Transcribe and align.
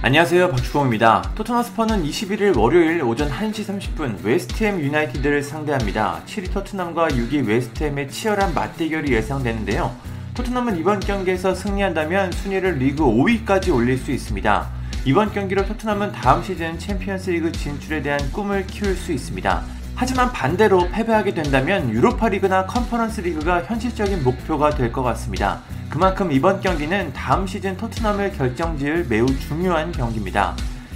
안녕하세요 0.00 0.52
박주공입니다. 0.52 1.32
토트넘 1.34 1.64
스퍼는 1.64 2.04
21일 2.04 2.56
월요일 2.56 3.02
오전 3.02 3.28
1시 3.28 3.66
30분 3.66 4.22
웨스트햄 4.22 4.80
유나이티드를 4.80 5.42
상대합니다. 5.42 6.22
7위 6.24 6.52
토트넘과 6.52 7.08
6위 7.08 7.44
웨스트햄의 7.44 8.08
치열한 8.08 8.54
맞대결이 8.54 9.12
예상되는데요. 9.12 9.92
토트넘은 10.34 10.76
이번 10.76 11.00
경기에서 11.00 11.52
승리한다면 11.52 12.30
순위를 12.30 12.74
리그 12.74 13.02
5위까지 13.02 13.74
올릴 13.74 13.98
수 13.98 14.12
있습니다. 14.12 14.68
이번 15.04 15.32
경기로 15.32 15.66
토트넘은 15.66 16.12
다음 16.12 16.44
시즌 16.44 16.78
챔피언스 16.78 17.30
리그 17.30 17.50
진출에 17.50 18.00
대한 18.00 18.20
꿈을 18.30 18.68
키울 18.68 18.94
수 18.94 19.10
있습니다. 19.10 19.77
하지만 20.00 20.30
반대로 20.30 20.88
패배하게 20.92 21.34
된다면 21.34 21.90
유로파 21.90 22.28
리그나 22.28 22.66
컨퍼런스 22.66 23.20
리그가 23.22 23.64
현실적인 23.64 24.22
목표가 24.22 24.70
될 24.70 24.92
것 24.92 25.02
같습니다. 25.02 25.58
그만큼 25.90 26.30
이번 26.30 26.60
경기는 26.60 27.12
다음 27.12 27.48
시즌 27.48 27.76
토트넘을 27.76 28.30
결정지을 28.34 29.06
매우 29.08 29.26
중요한 29.26 29.90
경기입니다. 29.90 30.54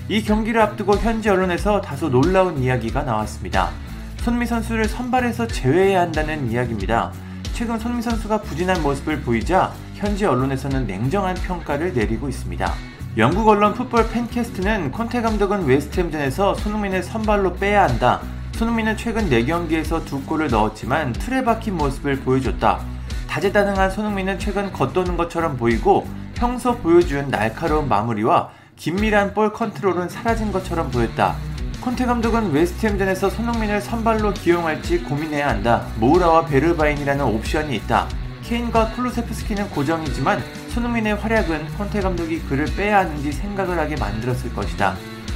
이 0.09 0.23
경기를 0.23 0.61
앞두고 0.61 0.99
현지 0.99 1.29
언론에서 1.29 1.81
다소 1.81 2.11
놀라운 2.11 2.59
이야기가 2.59 3.03
나왔습니다. 3.03 3.71
손미 4.19 4.47
선수를 4.47 4.85
선발에서 4.85 5.49
제외해야 5.49 6.03
한다는 6.03 6.49
이야기입니다. 6.49 7.11
최근 7.55 7.81
손미 7.81 8.03
선수가 8.03 8.43
부진한 8.43 8.85
모습을 8.85 9.23
보이자 9.23 9.73
현지 9.97 10.25
언론에서는 10.27 10.87
냉정한 10.87 11.35
평가를 11.35 11.93
내리고 11.93 12.29
있습니다. 12.29 12.73
영국 13.19 13.49
언론 13.49 13.75
풋볼 13.75 14.11
팬캐스트는 14.11 14.93
콘테 14.93 15.23
감독은 15.23 15.65
웨스트햄전에서 15.67 16.55
손흥민을 16.55 17.03
선발로 17.03 17.55
빼야 17.55 17.83
한다. 17.83 18.21
손흥민은 18.63 18.97
최근 18.97 19.29
4경기에서 19.29 20.05
두 20.05 20.23
골을 20.23 20.47
넣었지만 20.47 21.13
틀에 21.15 21.43
박힌 21.43 21.77
모습을 21.77 22.21
보여줬다. 22.21 22.79
다재다능한 23.27 23.91
손흥민은 23.91 24.39
최근 24.39 24.73
겉도는 24.73 25.17
것처럼 25.17 25.57
보이고 25.57 26.07
평소 26.37 26.79
보여준 26.79 27.29
날카로운 27.29 27.89
마무리와 27.89 28.51
긴밀한 28.77 29.35
볼 29.35 29.53
컨트롤은 29.53 30.09
사라진 30.09 30.53
것처럼 30.53 30.93
보였다. 30.93 31.35
콘테 31.81 32.07
감독은 32.07 32.53
웨스트햄전에서 32.53 33.31
손흥민을 33.31 33.81
선발로 33.81 34.33
기용할지 34.33 34.99
고민해야 35.01 35.49
한다. 35.49 35.85
모우라와 35.99 36.47
베르바인이라는 36.47 37.25
옵션이 37.25 37.75
있다. 37.75 38.07
케인과 38.45 38.91
쿨루세프스키는 38.91 39.71
고정이지만 39.71 40.41
손흥민의 40.69 41.17
활약은 41.17 41.67
콘테 41.79 42.01
감독이 42.01 42.39
그를 42.43 42.67
빼야 42.77 43.01
하는지 43.01 43.33
생각을 43.33 43.77
하게 43.77 43.97
만들었을 43.97 44.55
것이다. 44.55 44.95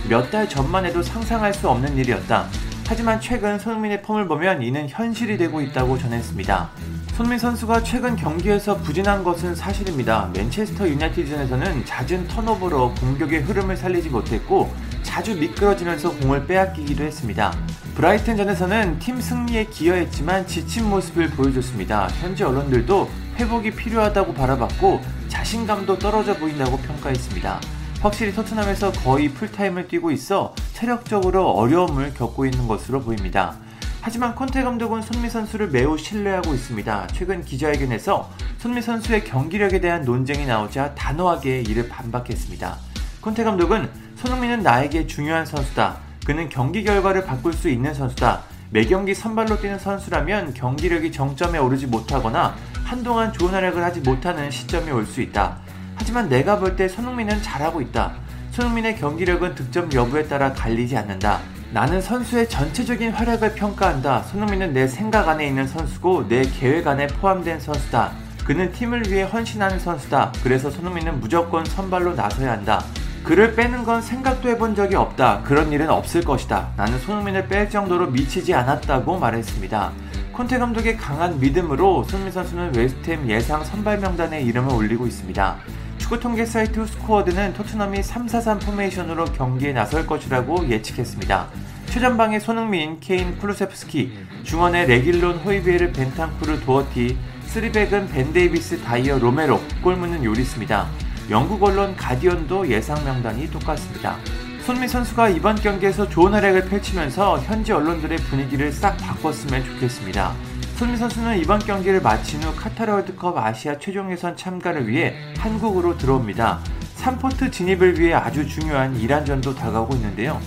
몇 0.08 0.30
달 0.30 0.48
전만 0.48 0.86
해도 0.86 1.02
상상할 1.02 1.52
수 1.52 1.68
없는 1.68 1.96
일이었다. 1.96 2.46
하지만 2.88 3.20
최근 3.20 3.58
손흥민의 3.58 4.02
폼을 4.02 4.28
보면 4.28 4.62
이는 4.62 4.88
현실이 4.88 5.38
되고 5.38 5.60
있다고 5.60 5.98
전했습니다. 5.98 6.70
손민 7.14 7.36
선수가 7.36 7.82
최근 7.82 8.14
경기에서 8.14 8.76
부진한 8.76 9.24
것은 9.24 9.56
사실입니다. 9.56 10.30
맨체스터 10.34 10.88
유나이티드전에서는 10.88 11.84
잦은 11.84 12.28
턴오버로 12.28 12.94
공격의 12.94 13.40
흐름을 13.40 13.76
살리지 13.76 14.10
못했고 14.10 14.72
자주 15.02 15.34
미끄러지면서 15.34 16.12
공을 16.18 16.46
빼앗기기도 16.46 17.02
했습니다. 17.02 17.52
브라이튼전에서는 17.96 19.00
팀 19.00 19.20
승리에 19.20 19.64
기여했지만 19.64 20.46
지친 20.46 20.88
모습을 20.88 21.30
보여줬습니다. 21.30 22.08
현지 22.20 22.44
언론들도 22.44 23.10
회복이 23.36 23.72
필요하다고 23.72 24.34
바라봤고 24.34 25.00
자신감도 25.28 25.98
떨어져 25.98 26.36
보인다고 26.36 26.76
평가했습니다. 26.76 27.60
확실히 28.00 28.32
토트넘에서 28.32 28.92
거의 28.92 29.28
풀타임을 29.28 29.88
뛰고 29.88 30.10
있어 30.12 30.54
체력적으로 30.74 31.50
어려움을 31.50 32.14
겪고 32.14 32.44
있는 32.46 32.68
것으로 32.68 33.02
보입니다. 33.02 33.56
하지만 34.00 34.36
콘테 34.36 34.62
감독은 34.62 35.02
손미 35.02 35.28
선수를 35.28 35.68
매우 35.70 35.98
신뢰하고 35.98 36.54
있습니다. 36.54 37.08
최근 37.08 37.44
기자회견에서 37.44 38.30
손미 38.58 38.82
선수의 38.82 39.24
경기력에 39.24 39.80
대한 39.80 40.02
논쟁이 40.02 40.46
나오자 40.46 40.94
단호하게 40.94 41.62
이를 41.62 41.88
반박했습니다. 41.88 42.76
콘테 43.20 43.42
감독은 43.42 43.90
손흥민은 44.16 44.62
나에게 44.62 45.08
중요한 45.08 45.44
선수다. 45.44 45.96
그는 46.24 46.48
경기 46.48 46.84
결과를 46.84 47.24
바꿀 47.24 47.52
수 47.52 47.68
있는 47.68 47.92
선수다. 47.94 48.42
매 48.70 48.84
경기 48.84 49.14
선발로 49.14 49.60
뛰는 49.60 49.78
선수라면 49.78 50.54
경기력이 50.54 51.10
정점에 51.10 51.58
오르지 51.58 51.86
못하거나 51.86 52.54
한동안 52.84 53.32
좋은 53.32 53.52
활약을 53.52 53.82
하지 53.82 54.00
못하는 54.00 54.50
시점이 54.50 54.90
올 54.92 55.04
수 55.06 55.20
있다. 55.20 55.58
하지만 55.96 56.28
내가 56.28 56.58
볼 56.58 56.76
때 56.76 56.88
손흥민은 56.88 57.42
잘하고 57.42 57.80
있다. 57.80 58.12
손흥민의 58.52 58.96
경기력은 58.96 59.54
득점 59.54 59.92
여부에 59.92 60.28
따라 60.28 60.52
갈리지 60.52 60.96
않는다. 60.96 61.40
나는 61.72 62.00
선수의 62.00 62.48
전체적인 62.48 63.10
활약을 63.12 63.54
평가한다. 63.54 64.22
손흥민은 64.22 64.72
내 64.72 64.86
생각 64.86 65.28
안에 65.28 65.46
있는 65.46 65.66
선수고 65.66 66.26
내 66.28 66.42
계획 66.42 66.86
안에 66.86 67.06
포함된 67.08 67.60
선수다. 67.60 68.12
그는 68.44 68.70
팀을 68.72 69.10
위해 69.10 69.24
헌신하는 69.24 69.78
선수다. 69.80 70.32
그래서 70.42 70.70
손흥민은 70.70 71.20
무조건 71.20 71.64
선발로 71.64 72.14
나서야 72.14 72.52
한다. 72.52 72.82
그를 73.24 73.56
빼는 73.56 73.82
건 73.82 74.00
생각도 74.00 74.48
해본 74.48 74.76
적이 74.76 74.94
없다. 74.94 75.42
그런 75.42 75.72
일은 75.72 75.90
없을 75.90 76.22
것이다. 76.22 76.68
나는 76.76 76.98
손흥민을 77.00 77.48
뺄 77.48 77.68
정도로 77.68 78.06
미치지 78.10 78.54
않았다고 78.54 79.18
말했습니다. 79.18 79.90
콘테 80.32 80.58
감독의 80.58 80.96
강한 80.96 81.40
믿음으로 81.40 82.04
손흥민 82.04 82.32
선수는 82.32 82.76
웨스트햄 82.76 83.28
예상 83.28 83.64
선발 83.64 83.98
명단에 83.98 84.42
이름을 84.42 84.72
올리고 84.72 85.06
있습니다. 85.08 85.56
축구 86.06 86.20
통계 86.20 86.46
사이트 86.46 86.86
스코어드는 86.86 87.54
토트넘이 87.54 87.98
3-4-3 87.98 88.64
포메이션으로 88.64 89.24
경기에 89.24 89.72
나설 89.72 90.06
것이라고 90.06 90.68
예측했습니다. 90.68 91.48
최전방에 91.86 92.38
손흥민, 92.38 93.00
케인, 93.00 93.36
쿠루세프스키, 93.38 94.16
중원에 94.44 94.86
레길론, 94.86 95.38
호이비에르, 95.38 95.90
벤탄쿠르, 95.90 96.60
도어티, 96.60 97.18
쓰리백은 97.46 98.06
벤 98.06 98.32
데이비스, 98.32 98.82
다이어, 98.82 99.18
로메로, 99.18 99.60
골문은 99.82 100.22
요리스입니다. 100.22 100.86
영국 101.28 101.60
언론 101.64 101.96
가디언도 101.96 102.68
예상 102.68 103.04
명단이 103.04 103.50
똑같습니다. 103.50 104.16
손흥민 104.64 104.86
선수가 104.86 105.30
이번 105.30 105.56
경기에서 105.56 106.08
좋은 106.08 106.32
활약을 106.34 106.66
펼치면서 106.66 107.40
현지 107.40 107.72
언론들의 107.72 108.16
분위기를 108.18 108.70
싹 108.70 108.96
바꿨으면 108.98 109.64
좋겠습니다. 109.64 110.36
손흥민 110.76 110.98
선수는 110.98 111.38
이번 111.38 111.58
경기를 111.58 112.02
마친 112.02 112.42
후 112.42 112.54
카타르 112.54 112.92
월드컵 112.92 113.38
아시아 113.38 113.78
최종 113.78 114.12
예선 114.12 114.36
참가를 114.36 114.86
위해 114.86 115.14
한국으로 115.38 115.96
들어옵니다. 115.96 116.60
3포트 116.98 117.50
진입을 117.50 117.98
위해 117.98 118.12
아주 118.12 118.46
중요한 118.46 118.94
이란전도 118.94 119.54
다가오고 119.54 119.94
있는데요. 119.94 120.38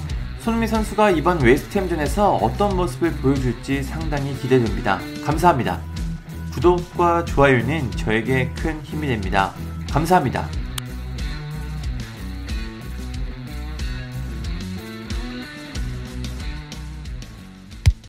손미 0.42 0.68
선수가 0.68 1.12
이번 1.12 1.42
웨스트햄전에서 1.42 2.36
어떤 2.36 2.78
모습을 2.78 3.12
보여줄지 3.14 3.82
상당히 3.82 4.38
기대됩니다. 4.40 5.00
감사합니다. 5.26 5.80
구독과 6.54 7.26
좋아요는 7.26 7.90
저에게 7.92 8.52
큰 8.56 8.80
힘이 8.84 9.08
됩니다. 9.08 9.52
감사합니다. 9.92 10.48